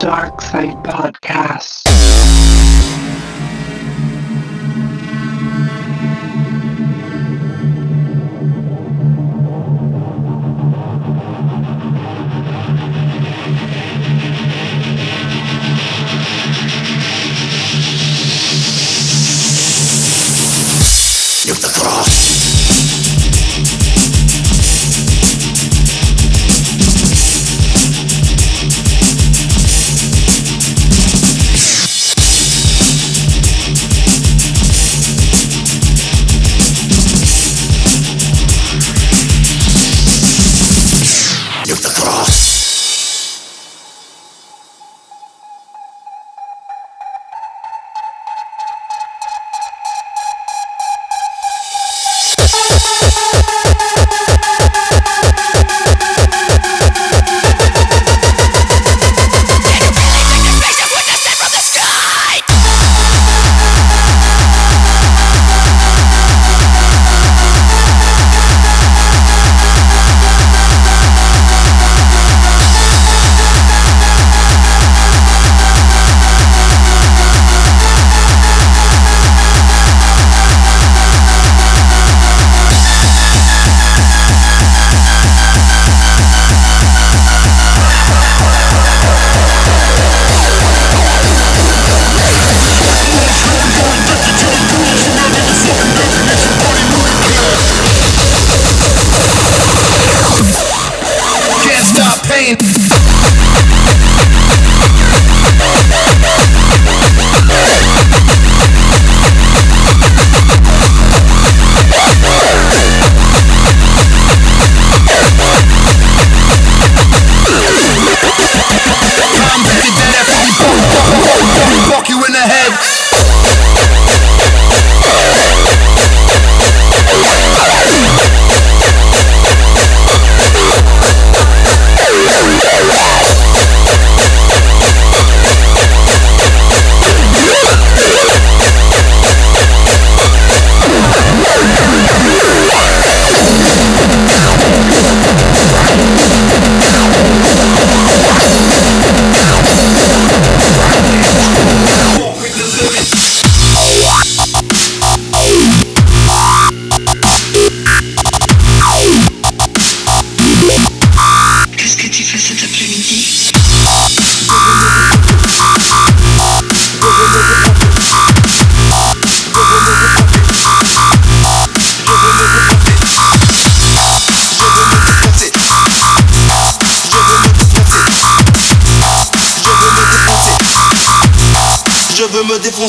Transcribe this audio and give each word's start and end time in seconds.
Dark 0.00 0.40
Side 0.40 0.82
Podcast. 0.82 1.82
Nuke 21.44 21.60
the 21.60 21.68
cross. 21.78 21.99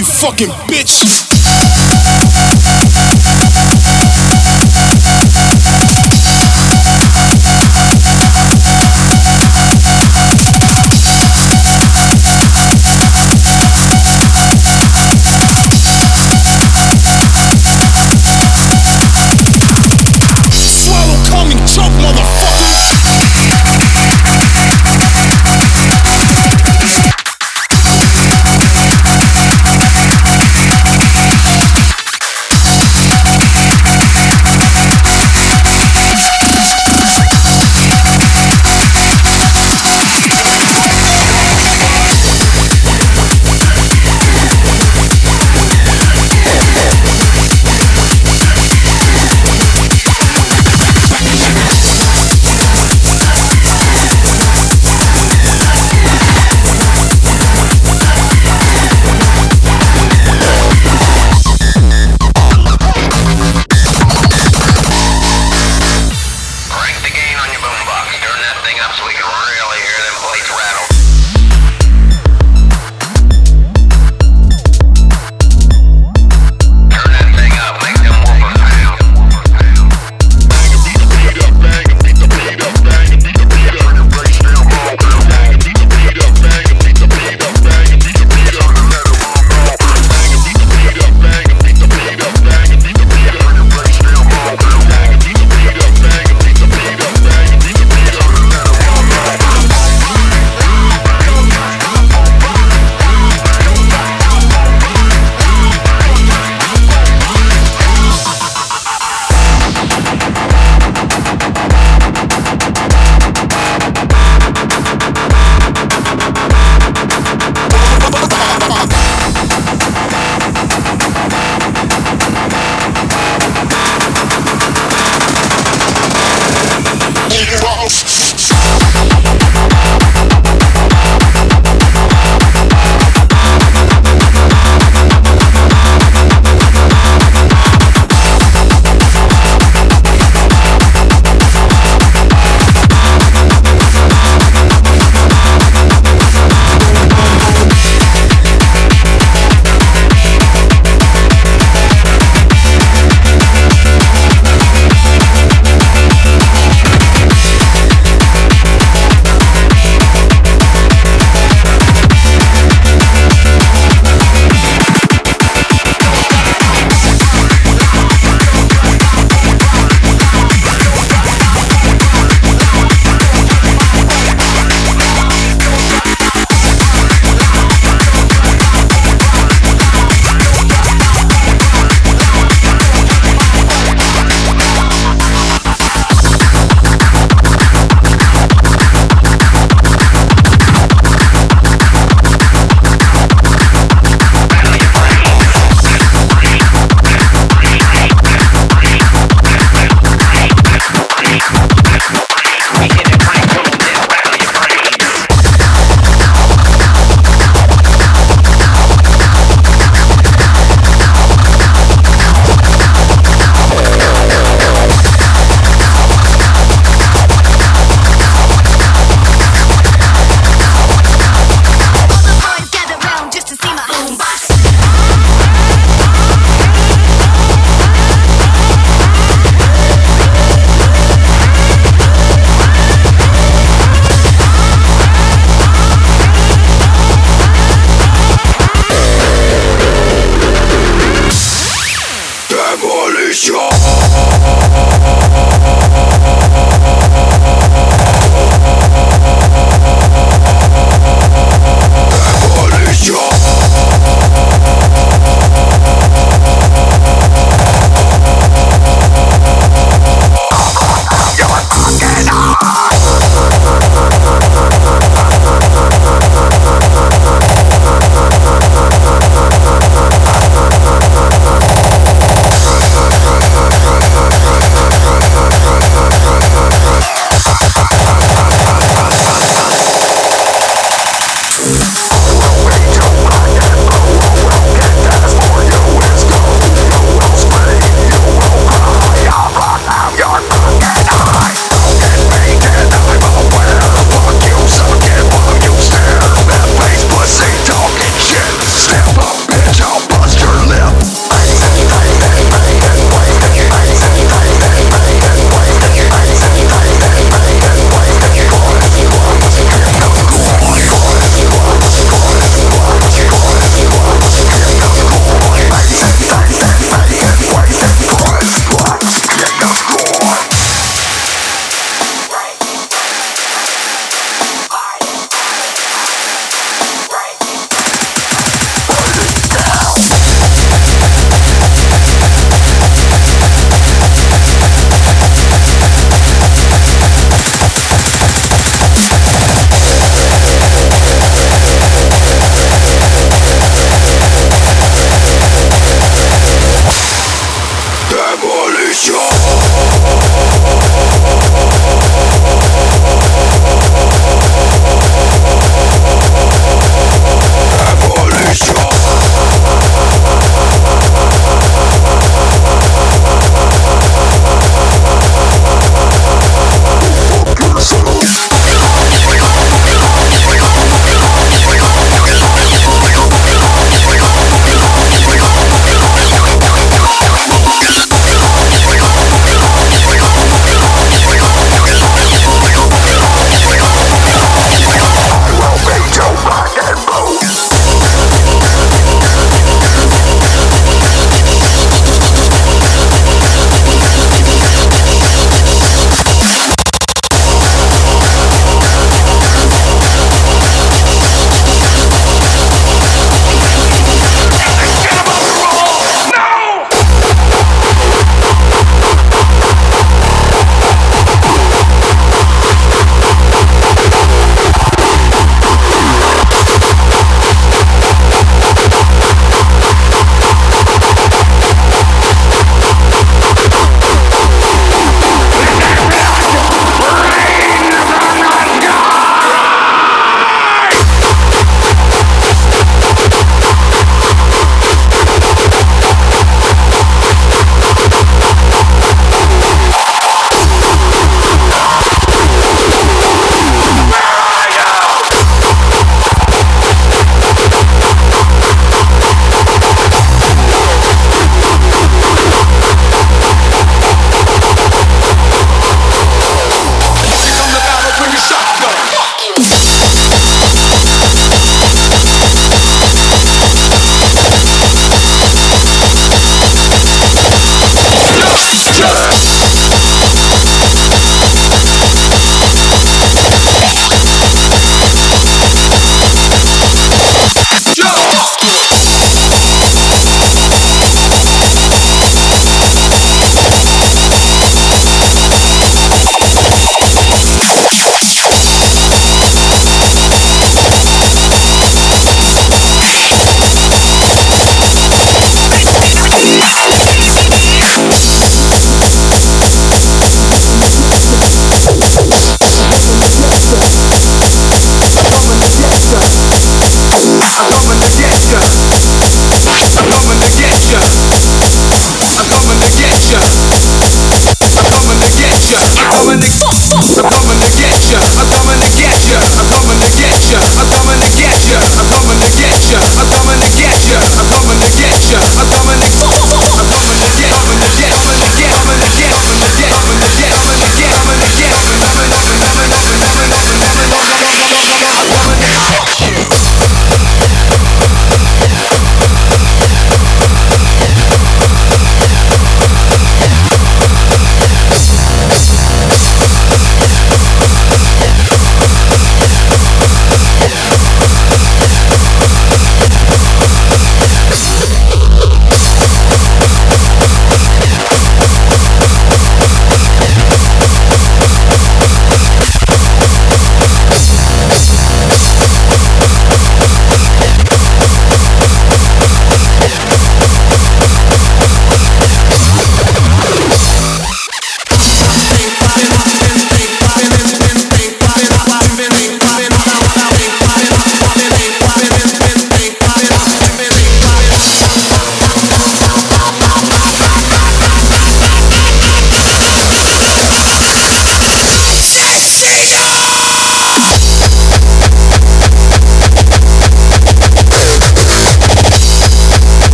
You 0.00 0.06
fucking 0.06 0.48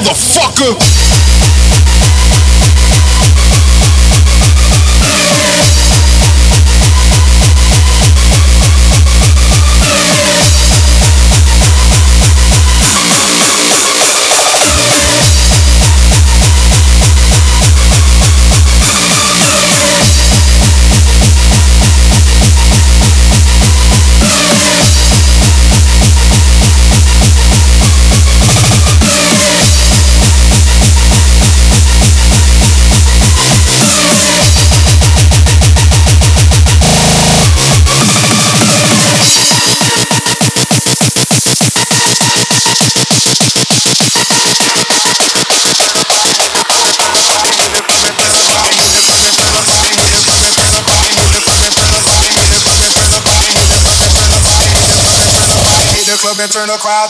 motherfucker. 0.00 1.09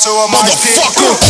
To 0.01 0.09
a 0.09 0.29
mosh 0.33 1.30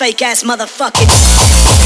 fake 0.00 0.22
ass 0.22 0.42
motherfucking. 0.44 1.79